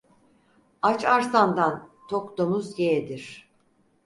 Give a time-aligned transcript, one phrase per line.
[0.81, 3.51] Aç arslandan tok domuz yeğdir.